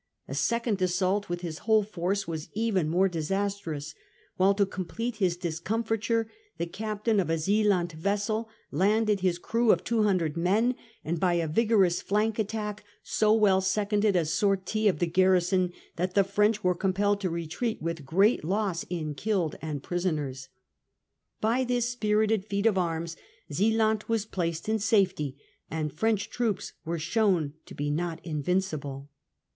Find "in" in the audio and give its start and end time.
18.89-19.13, 24.67-24.79